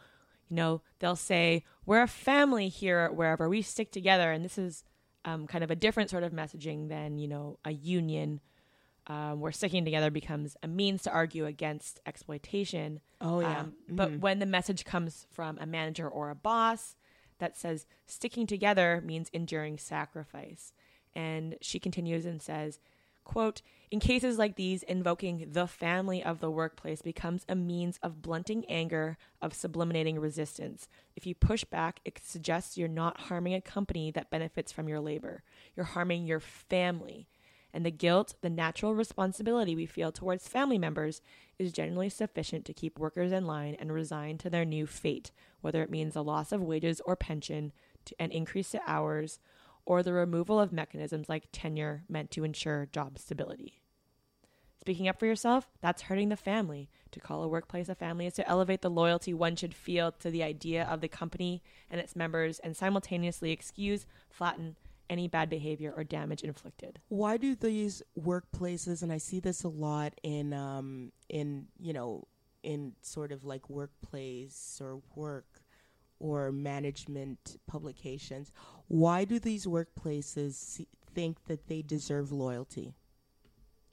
You 0.49 0.57
know, 0.57 0.83
they'll 1.01 1.17
say, 1.17 1.65
"We're 1.85 2.03
a 2.03 2.09
family 2.09 2.69
here 2.69 2.99
at 3.01 3.17
wherever 3.17 3.49
we 3.49 3.61
stick 3.63 3.91
together," 3.91 4.31
and 4.31 4.45
this 4.45 4.57
is 4.59 4.85
um, 5.25 5.47
kind 5.49 5.65
of 5.65 5.71
a 5.73 5.77
different 5.77 6.11
sort 6.11 6.23
of 6.23 6.33
messaging 6.33 6.89
than 6.89 7.19
you 7.19 7.27
know 7.29 7.59
a 7.65 7.73
union, 7.73 8.41
um, 9.07 9.41
where 9.41 9.53
sticking 9.53 9.85
together 9.85 10.11
becomes 10.11 10.57
a 10.63 10.69
means 10.69 11.03
to 11.03 11.13
argue 11.13 11.47
against 11.47 12.01
exploitation. 12.07 13.01
oh 13.21 13.41
Um, 13.45 13.75
But 13.89 14.19
when 14.19 14.39
the 14.39 14.47
message 14.47 14.85
comes 14.85 15.27
from 15.31 15.59
a 15.61 15.67
manager 15.67 16.09
or 16.09 16.31
a 16.31 16.35
boss, 16.35 16.97
that 17.39 17.57
says 17.57 17.87
sticking 18.07 18.47
together 18.47 19.03
means 19.05 19.29
enduring 19.33 19.79
sacrifice. 19.79 20.73
And 21.15 21.57
she 21.61 21.79
continues 21.79 22.27
and 22.27 22.41
says, 22.43 22.79
quote, 23.25 23.63
in 23.91 24.01
cases 24.01 24.39
like 24.39 24.57
these, 24.57 24.83
invoking 24.83 25.49
the 25.53 25.67
family 25.67 26.23
of 26.23 26.41
the 26.41 26.51
workplace 26.51 27.03
becomes 27.03 27.45
a 27.49 27.55
means 27.55 27.99
of 28.03 28.23
blunting 28.23 28.65
anger, 28.67 29.17
of 29.41 29.55
subliminating 29.55 30.19
resistance. 30.19 30.89
If 31.15 31.27
you 31.27 31.35
push 31.35 31.65
back, 31.65 32.01
it 32.05 32.21
suggests 32.23 32.77
you're 32.77 32.89
not 32.89 33.23
harming 33.23 33.55
a 33.55 33.61
company 33.61 34.11
that 34.13 34.31
benefits 34.31 34.73
from 34.73 34.89
your 34.89 35.01
labor. 35.01 35.43
You're 35.77 35.87
harming 35.87 36.27
your 36.27 36.41
family. 36.41 37.29
And 37.77 37.85
the 37.85 37.91
guilt, 37.91 38.37
the 38.41 38.49
natural 38.49 38.95
responsibility 38.95 39.77
we 39.77 39.85
feel 39.85 40.11
towards 40.11 40.49
family 40.49 40.79
members, 40.79 41.21
is 41.59 41.73
generally 41.73 42.09
sufficient 42.09 42.65
to 42.65 42.73
keep 42.73 42.99
workers 42.99 43.33
in 43.33 43.47
line 43.47 43.77
and 43.79 43.93
resign 43.93 44.39
to 44.39 44.49
their 44.49 44.65
new 44.65 44.87
fate, 44.87 45.31
whether 45.61 45.83
it 45.83 45.91
means 45.91 46.17
a 46.17 46.23
loss 46.23 46.53
of 46.53 46.63
wages 46.63 47.03
or 47.05 47.17
pension 47.17 47.75
to, 48.07 48.15
and 48.19 48.33
increase 48.33 48.71
to 48.71 48.81
hours, 48.87 49.41
or 49.85 50.03
the 50.03 50.15
removal 50.15 50.59
of 50.59 50.73
mechanisms 50.73 51.29
like 51.29 51.49
tenure 51.53 52.03
meant 52.09 52.31
to 52.31 52.45
ensure 52.45 52.89
job 52.93 53.19
stability. 53.19 53.83
Speaking 54.81 55.07
up 55.07 55.19
for 55.19 55.27
yourself, 55.27 55.69
that's 55.83 56.03
hurting 56.03 56.31
the 56.31 56.37
family. 56.37 56.89
To 57.11 57.21
call 57.21 57.43
a 57.43 57.49
workplace 57.49 57.91
a 57.91 57.95
family 57.95 58.25
is 58.25 58.33
to 58.35 58.49
elevate 58.49 58.81
the 58.81 58.89
loyalty 58.89 59.35
one 59.35 59.55
should 59.55 59.75
feel 59.75 60.13
to 60.13 60.31
the 60.31 60.43
idea 60.43 60.85
of 60.85 61.03
the 61.03 61.09
company 61.09 61.63
and 61.91 62.01
its 62.01 62.17
members 62.17 62.59
and 62.61 62.75
simultaneously 62.75 63.53
excuse, 63.53 64.07
flatten 64.31 64.77
any 65.09 65.29
bad 65.29 65.49
behavior 65.49 65.93
or 65.97 66.05
damage 66.05 66.43
inflicted. 66.43 66.99
Why 67.09 67.37
do 67.37 67.55
these 67.55 68.03
workplaces, 68.19 69.03
and 69.03 69.13
I 69.13 69.19
see 69.19 69.41
this 69.41 69.65
a 69.65 69.69
lot 69.69 70.15
in, 70.23 70.53
um, 70.53 71.13
in 71.29 71.67
you 71.79 71.93
know, 71.93 72.25
in 72.63 72.93
sort 73.03 73.33
of 73.33 73.45
like 73.45 73.71
workplace 73.71 74.79
or 74.83 75.01
work 75.15 75.63
or 76.19 76.51
management 76.51 77.57
publications, 77.67 78.51
why 78.89 79.25
do 79.25 79.39
these 79.39 79.67
workplaces 79.67 80.55
see, 80.55 80.89
think 81.15 81.45
that 81.47 81.69
they 81.69 81.83
deserve 81.83 82.33
loyalty 82.33 82.95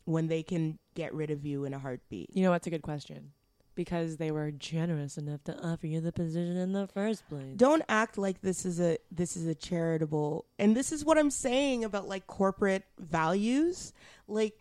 when 0.06 0.28
they 0.28 0.44
can 0.44 0.80
get 0.96 1.14
rid 1.14 1.30
of 1.32 1.46
you 1.46 1.66
in 1.66 1.74
a 1.74 1.80
heartbeat? 1.80 2.30
You 2.34 2.44
know, 2.44 2.52
that's 2.52 2.68
a 2.68 2.72
good 2.72 2.82
question. 2.82 3.32
Because 3.76 4.18
they 4.18 4.32
were 4.32 4.52
generous 4.52 5.18
enough 5.18 5.44
to 5.46 5.58
offer 5.60 5.88
you 5.88 6.00
the 6.02 6.12
position 6.12 6.58
in 6.58 6.74
the 6.74 6.88
first 6.88 7.28
place. 7.28 7.56
Don't 7.56 7.84
act 7.90 8.18
like 8.18 8.42
this 8.42 8.66
is 8.66 8.80
a 8.80 8.98
this 9.12 9.36
is 9.36 9.48
a 9.48 9.56
charitable 9.56 10.46
and 10.60 10.76
this 10.76 10.92
is 10.92 11.04
what 11.04 11.18
I'm 11.18 11.32
saying 11.32 11.84
about 11.84 12.08
like 12.08 12.28
corporate 12.28 12.84
values. 13.00 13.94
Like 14.28 14.60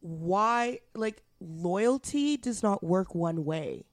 why 0.00 0.80
like 0.94 1.22
loyalty 1.40 2.36
does 2.36 2.62
not 2.62 2.82
work 2.84 3.14
one 3.14 3.44
way. 3.44 3.84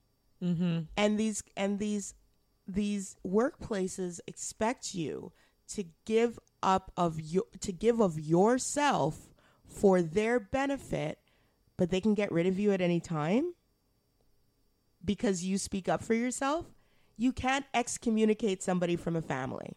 Mm-hmm. 0.42 0.80
and 0.98 1.18
these 1.18 1.42
and 1.56 1.78
these 1.78 2.12
these 2.66 3.16
workplaces 3.26 4.20
expect 4.26 4.94
you 4.94 5.32
to 5.68 5.84
give 6.04 6.38
up 6.62 6.92
of 6.96 7.20
your 7.20 7.44
to 7.60 7.72
give 7.72 8.00
of 8.00 8.18
yourself 8.20 9.34
for 9.66 10.02
their 10.02 10.38
benefit 10.38 11.18
but 11.76 11.90
they 11.90 12.00
can 12.00 12.14
get 12.14 12.30
rid 12.30 12.46
of 12.46 12.58
you 12.58 12.72
at 12.72 12.80
any 12.80 13.00
time 13.00 13.54
because 15.04 15.44
you 15.44 15.58
speak 15.58 15.88
up 15.88 16.02
for 16.02 16.14
yourself 16.14 16.66
you 17.16 17.32
can't 17.32 17.64
excommunicate 17.74 18.62
somebody 18.62 18.96
from 18.96 19.16
a 19.16 19.22
family 19.22 19.76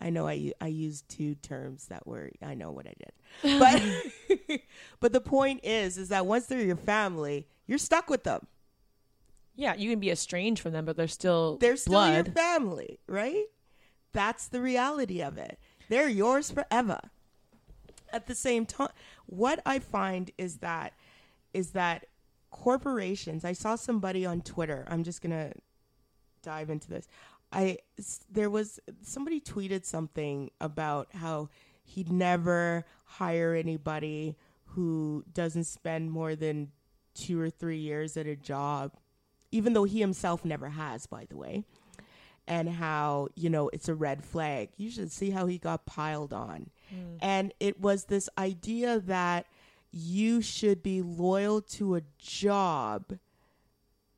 I 0.00 0.10
know 0.10 0.28
I, 0.28 0.52
I 0.60 0.68
used 0.68 1.08
two 1.08 1.34
terms 1.34 1.86
that 1.86 2.06
were 2.06 2.30
I 2.42 2.54
know 2.54 2.70
what 2.70 2.86
I 2.86 2.94
did. 2.98 3.12
But 4.48 4.60
but 5.00 5.12
the 5.12 5.20
point 5.20 5.60
is 5.64 5.98
is 5.98 6.08
that 6.10 6.24
once 6.24 6.46
they're 6.46 6.60
your 6.60 6.76
family, 6.76 7.48
you're 7.66 7.78
stuck 7.78 8.08
with 8.08 8.22
them. 8.24 8.46
Yeah, 9.56 9.74
you 9.74 9.90
can 9.90 9.98
be 9.98 10.10
estranged 10.10 10.62
from 10.62 10.70
them, 10.72 10.84
but 10.84 10.96
they're 10.96 11.08
still 11.08 11.56
They're 11.58 11.76
still 11.76 11.94
blood. 11.94 12.26
your 12.26 12.34
family, 12.34 13.00
right? 13.08 13.44
That's 14.12 14.46
the 14.46 14.60
reality 14.60 15.20
of 15.20 15.36
it. 15.36 15.58
They're 15.88 16.08
yours 16.08 16.50
forever. 16.50 17.00
At 18.12 18.28
the 18.28 18.36
same 18.36 18.66
time, 18.66 18.90
what 19.26 19.60
I 19.66 19.80
find 19.80 20.30
is 20.38 20.58
that 20.58 20.92
is 21.52 21.72
that 21.72 22.06
corporations. 22.50 23.44
I 23.44 23.52
saw 23.52 23.76
somebody 23.76 24.24
on 24.26 24.40
Twitter. 24.40 24.84
I'm 24.88 25.04
just 25.04 25.22
gonna 25.22 25.52
dive 26.42 26.70
into 26.70 26.88
this. 26.88 27.08
I 27.52 27.78
there 28.30 28.50
was 28.50 28.80
somebody 29.02 29.40
tweeted 29.40 29.84
something 29.84 30.50
about 30.60 31.08
how 31.14 31.48
he'd 31.84 32.12
never 32.12 32.84
hire 33.04 33.54
anybody 33.54 34.36
who 34.64 35.24
doesn't 35.32 35.64
spend 35.64 36.10
more 36.10 36.36
than 36.36 36.70
two 37.14 37.40
or 37.40 37.50
three 37.50 37.78
years 37.78 38.16
at 38.16 38.26
a 38.26 38.36
job, 38.36 38.92
even 39.50 39.72
though 39.72 39.84
he 39.84 40.00
himself 40.00 40.44
never 40.44 40.68
has, 40.68 41.06
by 41.06 41.26
the 41.28 41.36
way. 41.36 41.64
And 42.46 42.68
how, 42.68 43.28
you 43.34 43.50
know, 43.50 43.68
it's 43.74 43.88
a 43.88 43.94
red 43.94 44.24
flag. 44.24 44.70
You 44.78 44.90
should 44.90 45.12
see 45.12 45.30
how 45.30 45.46
he 45.46 45.58
got 45.58 45.84
piled 45.84 46.32
on. 46.32 46.70
Hmm. 46.88 47.16
And 47.20 47.54
it 47.60 47.78
was 47.78 48.04
this 48.04 48.30
idea 48.38 49.00
that 49.00 49.46
you 49.90 50.40
should 50.42 50.82
be 50.82 51.02
loyal 51.02 51.60
to 51.62 51.96
a 51.96 52.02
job 52.18 53.18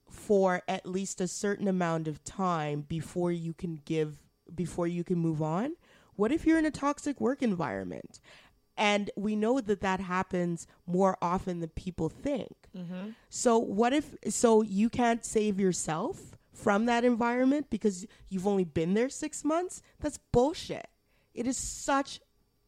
for 0.08 0.62
at 0.66 0.86
least 0.86 1.20
a 1.20 1.28
certain 1.28 1.68
amount 1.68 2.08
of 2.08 2.24
time 2.24 2.80
before 2.82 3.30
you 3.30 3.54
can 3.54 3.80
give 3.84 4.18
before 4.54 4.86
you 4.86 5.04
can 5.04 5.18
move 5.18 5.40
on? 5.40 5.76
What 6.16 6.32
if 6.32 6.44
you're 6.44 6.58
in 6.58 6.66
a 6.66 6.70
toxic 6.70 7.20
work 7.20 7.42
environment? 7.42 8.20
And 8.76 9.10
we 9.16 9.36
know 9.36 9.60
that 9.60 9.80
that 9.82 10.00
happens 10.00 10.66
more 10.86 11.16
often 11.20 11.60
than 11.60 11.70
people 11.70 12.08
think. 12.08 12.56
Mm-hmm. 12.76 13.10
So 13.28 13.58
what 13.58 13.92
if 13.92 14.14
so 14.28 14.62
you 14.62 14.88
can't 14.88 15.24
save 15.24 15.60
yourself 15.60 16.36
from 16.52 16.86
that 16.86 17.04
environment 17.04 17.66
because 17.70 18.06
you've 18.28 18.46
only 18.46 18.64
been 18.64 18.94
there 18.94 19.08
6 19.08 19.44
months? 19.44 19.82
That's 20.00 20.18
bullshit. 20.32 20.88
It 21.34 21.46
is 21.46 21.56
such 21.56 22.20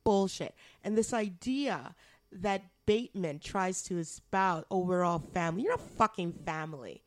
bullshit. 0.05 0.55
And 0.85 0.97
this 0.97 1.13
idea 1.13 1.95
that 2.31 2.63
Bateman 2.87 3.39
tries 3.39 3.83
to 3.83 3.99
espouse 3.99 4.65
overall 4.71 5.19
family 5.19 5.63
you're 5.63 5.73
not 5.73 5.81
fucking 5.81 6.33
family 6.45 7.03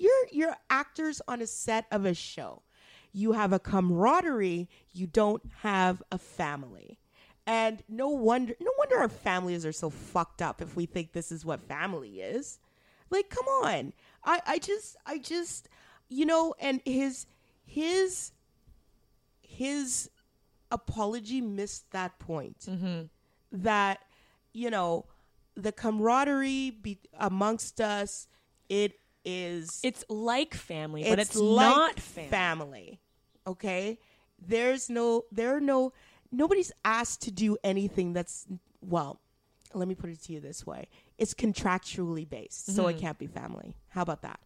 you're 0.00 0.26
you're 0.32 0.56
actors 0.70 1.20
on 1.28 1.42
a 1.42 1.46
set 1.46 1.86
of 1.90 2.06
a 2.06 2.14
show. 2.14 2.62
You 3.12 3.32
have 3.32 3.52
a 3.52 3.58
camaraderie, 3.58 4.68
you 4.92 5.06
don't 5.06 5.42
have 5.58 6.02
a 6.10 6.18
family. 6.18 6.98
And 7.46 7.82
no 7.88 8.08
wonder 8.08 8.54
no 8.60 8.70
wonder 8.78 8.96
our 8.98 9.08
families 9.08 9.66
are 9.66 9.72
so 9.72 9.90
fucked 9.90 10.40
up 10.40 10.62
if 10.62 10.74
we 10.74 10.86
think 10.86 11.12
this 11.12 11.30
is 11.30 11.44
what 11.44 11.60
family 11.60 12.20
is. 12.20 12.58
Like 13.10 13.28
come 13.28 13.46
on. 13.46 13.92
I 14.24 14.40
I 14.46 14.58
just 14.58 14.96
I 15.04 15.18
just 15.18 15.68
you 16.08 16.24
know 16.24 16.54
and 16.58 16.80
his 16.86 17.26
his 17.66 18.32
his 19.42 20.10
apology 20.70 21.42
missed 21.42 21.90
that 21.90 22.18
point. 22.18 22.60
Mm-hmm. 22.60 23.02
That 23.52 24.00
you 24.54 24.70
know 24.70 25.04
the 25.56 25.72
camaraderie 25.72 26.70
be, 26.70 26.98
amongst 27.18 27.80
us 27.80 28.26
it 28.68 28.98
is 29.24 29.80
It's 29.82 30.04
like 30.08 30.54
family, 30.54 31.04
but 31.08 31.18
it's, 31.18 31.36
like 31.36 31.68
not 31.68 32.00
family. 32.00 32.30
family. 32.30 33.00
Okay? 33.46 33.98
There's 34.38 34.88
no 34.88 35.24
there 35.30 35.54
are 35.56 35.60
no 35.60 35.92
nobody's 36.32 36.72
asked 36.84 37.22
to 37.22 37.30
do 37.30 37.56
anything 37.64 38.12
that's 38.12 38.46
well, 38.80 39.20
let 39.74 39.86
me 39.88 39.94
put 39.94 40.08
it 40.10 40.22
to 40.22 40.32
you 40.32 40.40
this 40.40 40.66
way. 40.66 40.88
It's 41.18 41.34
contractually 41.34 42.28
based, 42.28 42.74
so 42.74 42.84
Mm-hmm. 42.84 42.96
it 42.96 43.00
can't 43.00 43.18
be 43.18 43.26
family. 43.26 43.76
How 43.90 44.02
about 44.02 44.22
that? 44.22 44.40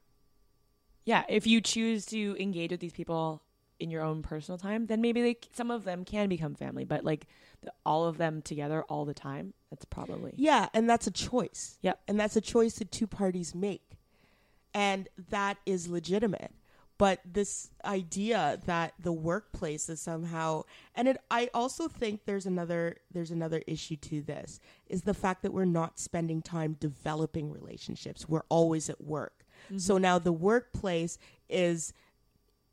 Yeah, 1.04 1.25
if 1.28 1.46
you 1.46 1.61
choose 1.61 2.06
to 2.06 2.34
engage 2.40 2.70
with 2.70 2.80
these 2.80 2.92
people 2.94 3.42
in 3.84 3.90
your 3.90 4.02
own 4.02 4.22
personal 4.22 4.58
time, 4.58 4.86
then 4.86 5.00
maybe 5.00 5.22
like 5.22 5.46
some 5.52 5.70
of 5.70 5.84
them 5.84 6.04
can 6.04 6.28
become 6.28 6.54
family, 6.54 6.84
but 6.84 7.04
like 7.04 7.26
the, 7.62 7.72
all 7.84 8.06
of 8.06 8.16
them 8.16 8.42
together 8.42 8.82
all 8.84 9.04
the 9.04 9.14
time, 9.14 9.52
that's 9.70 9.84
probably 9.84 10.32
Yeah, 10.36 10.68
and 10.74 10.88
that's 10.88 11.06
a 11.06 11.10
choice. 11.10 11.78
Yep. 11.82 12.00
And 12.08 12.18
that's 12.18 12.34
a 12.34 12.40
choice 12.40 12.76
that 12.76 12.90
two 12.90 13.06
parties 13.06 13.54
make. 13.54 13.82
And 14.72 15.08
that 15.28 15.58
is 15.66 15.86
legitimate. 15.86 16.52
But 16.96 17.20
this 17.30 17.70
idea 17.84 18.60
that 18.66 18.94
the 18.98 19.12
workplace 19.12 19.88
is 19.88 20.00
somehow 20.00 20.62
and 20.94 21.08
it 21.08 21.18
I 21.28 21.50
also 21.52 21.88
think 21.88 22.24
there's 22.24 22.46
another 22.46 22.98
there's 23.10 23.32
another 23.32 23.62
issue 23.66 23.96
to 23.96 24.22
this 24.22 24.60
is 24.86 25.02
the 25.02 25.12
fact 25.12 25.42
that 25.42 25.52
we're 25.52 25.64
not 25.64 25.98
spending 25.98 26.40
time 26.40 26.76
developing 26.78 27.50
relationships. 27.50 28.28
We're 28.28 28.44
always 28.48 28.88
at 28.88 29.02
work. 29.02 29.44
Mm-hmm. 29.66 29.78
So 29.78 29.98
now 29.98 30.20
the 30.20 30.32
workplace 30.32 31.18
is 31.48 31.92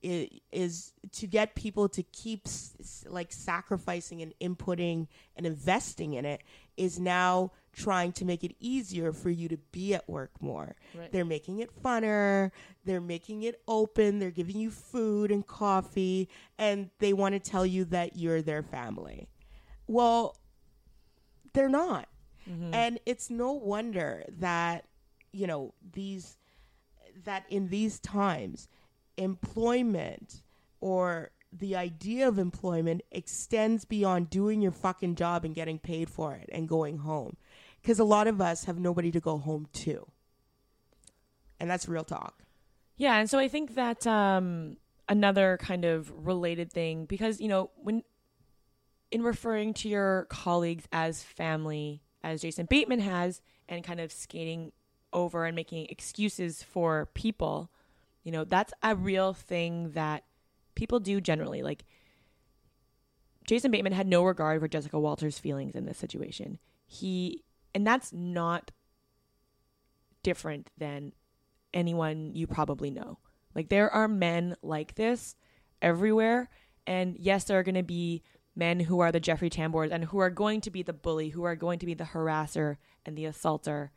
is 0.04 0.94
to 1.12 1.28
get 1.28 1.56
people 1.56 1.88
to 1.90 2.04
keep 2.04 2.48
like 3.08 3.32
sacrificing 3.32 4.22
and 4.22 4.34
inputting 4.42 5.08
and 5.36 5.46
investing 5.46 6.14
in 6.14 6.26
it 6.26 6.42
is 6.78 7.00
now 7.00 7.52
trying 7.74 8.12
to 8.12 8.26
make 8.26 8.44
it 8.44 8.56
easier 8.60 9.14
for 9.14 9.30
you 9.30 9.48
to 9.48 9.58
be 9.72 9.94
at 9.94 10.10
work 10.10 10.32
more. 10.42 10.76
Right. 10.96 11.12
They're 11.12 11.26
making 11.26 11.60
it 11.60 11.70
funner, 11.82 12.52
they're 12.84 13.02
making 13.02 13.44
it 13.44 13.62
open, 13.68 14.20
they're 14.20 14.32
giving 14.32 14.58
you 14.58 14.72
food 14.72 15.32
and 15.32 15.46
coffee 15.46 16.30
and 16.58 16.90
they 17.00 17.14
want 17.14 17.36
to 17.36 17.40
tell 17.40 17.66
you 17.66 17.86
that 17.86 18.18
you're 18.18 18.42
their 18.42 18.64
family. 18.64 19.28
Well, 19.88 20.36
they're 21.54 21.70
not. 21.70 22.08
Mm-hmm. 22.50 22.74
And 22.74 23.00
it's 23.06 23.30
no 23.30 23.52
wonder 23.52 24.24
that 24.40 24.86
you 25.32 25.48
know 25.48 25.74
these 25.94 26.38
that 27.24 27.46
in 27.50 27.68
these 27.70 28.00
times 28.00 28.68
employment 29.18 30.42
or 30.80 31.32
the 31.52 31.76
idea 31.76 32.28
of 32.28 32.40
employment 32.40 33.02
extends 33.12 33.86
beyond 33.86 34.30
doing 34.30 34.62
your 34.62 34.72
fucking 34.72 35.16
job 35.16 35.44
and 35.44 35.54
getting 35.54 35.78
paid 35.78 36.10
for 36.10 36.34
it 36.34 36.50
and 36.52 36.68
going 36.68 37.00
home. 37.00 37.36
Because 37.82 38.00
a 38.00 38.04
lot 38.04 38.28
of 38.28 38.40
us 38.40 38.66
have 38.66 38.80
nobody 38.80 39.12
to 39.12 39.20
go 39.20 39.38
home 39.38 39.68
to. 39.74 40.08
And 41.60 41.70
that's 41.70 41.88
real 41.88 42.04
talk. 42.04 42.44
Yeah, 42.96 43.18
and 43.18 43.30
so 43.30 43.40
I 43.40 43.48
think 43.48 43.76
that 43.76 44.06
um, 44.06 44.78
another 45.10 45.58
kind 45.62 45.86
of 45.86 46.12
related 46.26 46.72
thing 46.72 47.06
because 47.06 47.42
you 47.42 47.48
know 47.48 47.72
when 47.76 48.04
in 49.12 49.24
referring 49.24 49.74
to 49.74 49.90
your 49.90 50.26
colleagues 50.30 50.88
as 50.92 51.22
family, 51.22 52.02
as 52.24 52.42
Jason 52.42 52.66
Bateman 52.66 53.00
has, 53.00 53.42
and 53.68 53.84
kind 53.84 54.00
of 54.00 54.12
skating 54.12 54.72
over 55.12 55.46
and 55.46 55.56
making 55.56 55.88
excuses 55.88 56.64
for 56.64 57.10
people, 57.14 57.70
you 58.24 58.32
know, 58.32 58.44
that's 58.44 58.74
a 58.84 58.96
real 58.96 59.34
thing 59.34 59.92
that 59.92 60.24
people 60.76 61.00
do 61.00 61.22
generally. 61.22 61.64
Like 61.64 61.86
Jason 63.46 63.72
Bateman 63.72 63.94
had 63.94 64.08
no 64.08 64.24
regard 64.24 64.62
for 64.62 64.68
Jessica 64.68 65.00
Walter's 65.00 65.40
feelings 65.40 65.76
in 65.76 65.86
this 65.86 65.98
situation. 65.98 66.60
He 66.86 67.44
and 67.74 67.88
that's 67.88 68.12
not 68.14 68.72
different 70.24 70.70
than 70.78 71.14
anyone 71.74 72.32
you 72.36 72.48
probably 72.48 72.92
know. 72.92 73.18
Like 73.56 73.70
there 73.70 73.90
are 73.90 74.08
men 74.08 74.56
like 74.62 74.96
this 74.96 75.36
everywhere 75.82 76.50
and 76.86 77.16
yes 77.18 77.46
there 77.46 77.58
are 77.58 77.64
going 77.64 77.76
to 77.76 77.84
be 77.84 78.22
men 78.56 78.82
who 78.82 79.00
are 79.00 79.12
the 79.12 79.20
Jeffrey 79.20 79.50
Tambors 79.50 79.92
and 79.92 80.06
who 80.06 80.20
are 80.20 80.30
going 80.30 80.62
to 80.62 80.70
be 80.70 80.84
the 80.84 80.94
bully, 80.94 81.30
who 81.30 81.44
are 81.44 81.56
going 81.56 81.80
to 81.80 81.86
be 81.86 81.94
the 81.94 82.04
harasser 82.04 82.78
and 83.06 83.18
the 83.18 83.26
assaulter 83.26 83.92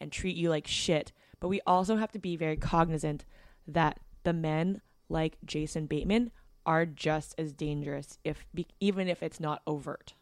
and 0.00 0.10
treat 0.10 0.36
you 0.36 0.48
like 0.48 0.66
shit. 0.66 1.12
But 1.38 1.48
we 1.48 1.60
also 1.66 1.96
have 1.96 2.10
to 2.12 2.18
be 2.18 2.36
very 2.36 2.56
cognizant 2.56 3.24
that 3.66 3.98
the 4.22 4.32
men 4.32 4.80
like 5.08 5.36
Jason 5.44 5.86
Bateman 5.86 6.30
are 6.66 6.86
just 6.86 7.34
as 7.38 7.52
dangerous 7.52 8.18
if 8.24 8.44
even 8.80 9.08
if 9.08 9.22
it's 9.22 9.40
not 9.40 9.62
overt. 9.66 10.14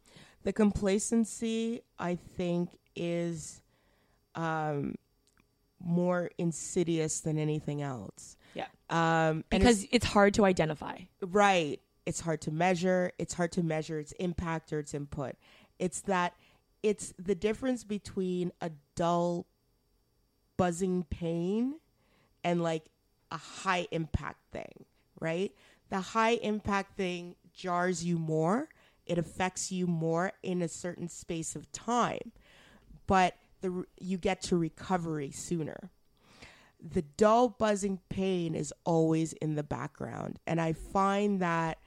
The 0.45 0.53
complacency 0.53 1.83
I 1.99 2.15
think 2.15 2.71
is 2.95 3.63
um, 4.35 4.95
more 5.81 6.31
insidious 6.39 7.21
than 7.21 7.39
anything 7.39 7.83
else. 7.83 8.37
Yeah. 8.55 8.67
Um, 8.91 9.45
because 9.51 9.85
it's, 9.85 9.93
it's 9.93 10.07
hard 10.07 10.35
to 10.35 10.45
identify. 10.45 10.99
Right. 11.21 11.81
It's 12.07 12.21
hard 12.21 12.41
to 12.43 12.51
measure. 12.51 13.13
It's 13.19 13.35
hard 13.35 13.53
to 13.53 13.63
measure 13.63 13.99
its 13.99 14.13
impact 14.13 14.73
or 14.73 14.79
its 14.79 14.95
input. 14.95 15.35
It's 15.79 16.01
that 16.03 16.35
it's 16.83 17.13
the 17.19 17.35
difference 17.35 17.85
between 17.85 18.53
a 18.61 18.71
dull 18.95 19.47
buzzing 20.57 21.05
pain 21.05 21.75
and 22.45 22.63
like 22.63 22.85
a 23.31 23.37
high 23.37 23.87
impact 23.91 24.41
thing, 24.53 24.85
right? 25.21 25.53
The 25.91 26.01
high 26.01 26.39
impact 26.43 26.97
thing 26.97 27.37
jars 27.55 28.05
you 28.05 28.19
more, 28.19 28.69
it 29.07 29.19
affects 29.19 29.73
you 29.73 29.87
more 29.87 30.33
in 30.43 30.63
a 30.63 30.69
certain 30.69 31.09
space 31.09 31.57
of 31.57 31.71
time, 31.73 32.33
but 33.07 33.37
the 33.61 33.85
you 33.99 34.19
get 34.19 34.43
to 34.43 34.57
recovery 34.57 35.31
sooner. 35.31 35.91
The 36.81 37.03
dull 37.03 37.49
buzzing 37.49 37.99
pain 38.09 38.55
is 38.55 38.73
always 38.85 39.33
in 39.35 39.57
the 39.57 39.63
background, 39.63 40.39
and 40.47 40.61
I 40.61 40.73
find 40.75 41.41
that 41.41 41.79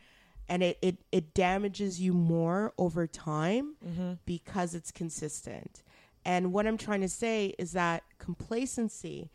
and 0.52 0.64
it, 0.64 0.78
it, 0.82 0.98
it 1.14 1.34
damages 1.34 2.02
you 2.02 2.14
more 2.14 2.74
over 2.78 3.08
time 3.08 3.76
mm-hmm. 3.88 4.14
because 4.26 4.76
it's 4.76 4.92
consistent. 4.92 5.82
And 6.26 6.52
what 6.52 6.68
I'm 6.68 6.78
trying 6.78 7.00
to 7.02 7.08
say 7.08 7.56
is 7.58 7.72
that 7.72 8.04
complacency 8.20 9.32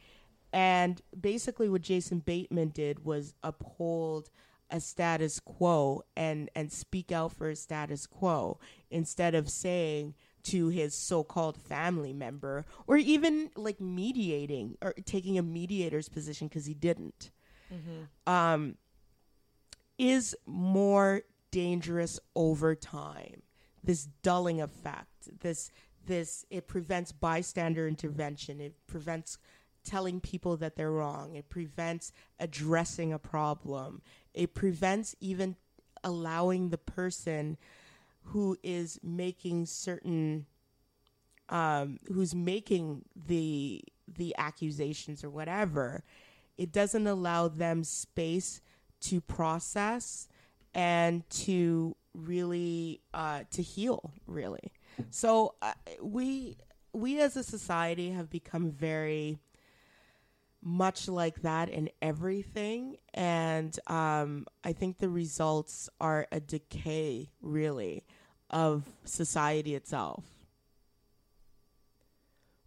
and 0.52 1.00
basically 1.18 1.68
what 1.68 1.82
Jason 1.82 2.20
Bateman 2.20 2.70
did 2.70 3.04
was 3.04 3.34
uphold 3.42 4.30
a 4.70 4.80
status 4.80 5.38
quo 5.38 6.02
and 6.16 6.50
and 6.54 6.72
speak 6.72 7.12
out 7.12 7.32
for 7.32 7.50
a 7.50 7.56
status 7.56 8.06
quo 8.06 8.58
instead 8.90 9.34
of 9.34 9.48
saying 9.48 10.14
to 10.42 10.68
his 10.68 10.94
so-called 10.94 11.56
family 11.56 12.12
member 12.12 12.64
or 12.86 12.96
even 12.96 13.50
like 13.56 13.80
mediating 13.80 14.76
or 14.82 14.92
taking 15.04 15.38
a 15.38 15.42
mediator's 15.42 16.08
position 16.08 16.48
because 16.48 16.66
he 16.66 16.74
didn't 16.74 17.30
mm-hmm. 17.72 18.32
um, 18.32 18.76
is 19.98 20.36
more 20.46 21.22
dangerous 21.50 22.20
over 22.34 22.74
time. 22.74 23.42
This 23.82 24.08
dulling 24.22 24.60
effect, 24.60 25.40
this 25.40 25.70
this 26.06 26.44
it 26.50 26.68
prevents 26.68 27.12
bystander 27.12 27.88
intervention. 27.88 28.60
It 28.60 28.74
prevents 28.86 29.38
telling 29.86 30.20
people 30.20 30.56
that 30.58 30.76
they're 30.76 30.90
wrong. 30.90 31.34
It 31.34 31.48
prevents 31.48 32.12
addressing 32.38 33.12
a 33.12 33.18
problem. 33.18 34.02
It 34.34 34.54
prevents 34.54 35.14
even 35.20 35.56
allowing 36.04 36.68
the 36.68 36.78
person 36.78 37.56
who 38.22 38.58
is 38.62 38.98
making 39.02 39.66
certain 39.66 40.46
um, 41.48 41.98
who's 42.12 42.34
making 42.34 43.04
the 43.14 43.82
the 44.08 44.34
accusations 44.38 45.22
or 45.22 45.30
whatever 45.30 46.02
it 46.58 46.72
doesn't 46.72 47.06
allow 47.06 47.48
them 47.48 47.84
space 47.84 48.60
to 49.00 49.20
process 49.20 50.28
and 50.74 51.28
to 51.30 51.96
really 52.14 53.00
uh, 53.14 53.40
to 53.50 53.62
heal 53.62 54.12
really 54.26 54.72
so 55.10 55.54
uh, 55.62 55.72
we 56.00 56.56
we 56.92 57.20
as 57.20 57.36
a 57.36 57.44
society 57.44 58.10
have 58.10 58.30
become 58.30 58.70
very 58.70 59.38
much 60.62 61.08
like 61.08 61.42
that 61.42 61.68
in 61.68 61.90
everything. 62.02 62.96
And 63.14 63.78
um, 63.86 64.46
i 64.64 64.72
think 64.72 64.98
the 64.98 65.08
results 65.08 65.88
are 66.00 66.26
a 66.32 66.40
decay 66.40 67.30
really 67.40 68.04
of 68.50 68.84
society 69.04 69.74
itself. 69.74 70.24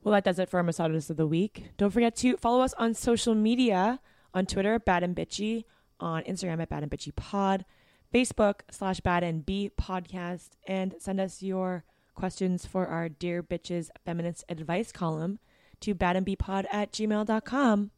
Well 0.03 0.13
that 0.13 0.23
does 0.23 0.39
it 0.39 0.49
for 0.49 0.57
our 0.57 0.63
misogynist 0.63 1.09
of 1.09 1.17
the 1.17 1.27
week. 1.27 1.71
Don't 1.77 1.91
forget 1.91 2.15
to 2.17 2.37
follow 2.37 2.61
us 2.61 2.73
on 2.75 2.93
social 2.93 3.35
media. 3.35 3.99
On 4.33 4.45
twitter 4.45 4.79
bad 4.79 5.03
and 5.03 5.15
bitchy. 5.15 5.65
On 5.99 6.23
Instagram 6.23 6.61
at 6.61 6.69
Bad 6.69 6.83
and 6.83 6.91
Bitchy 6.91 7.13
Pod, 7.13 7.65
Facebook 8.13 8.61
slash 8.71 9.01
Bad 9.01 9.21
and 9.21 9.45
B 9.45 9.69
Podcast, 9.77 10.51
and 10.65 10.95
send 10.97 11.19
us 11.19 11.43
your 11.43 11.83
questions 12.15 12.65
for 12.65 12.87
our 12.87 13.09
Dear 13.09 13.43
Bitches 13.43 13.89
Feminist 14.05 14.45
Advice 14.47 14.93
column 14.93 15.39
to 15.81 15.95
badandbpod 15.95 16.65
at 16.71 16.91
gmail.com. 16.91 17.91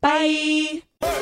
Bye! 0.00 0.82
Bye. 1.00 1.18